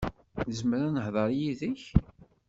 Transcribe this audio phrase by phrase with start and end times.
[0.47, 1.81] Nezmer ad nehder yid-k?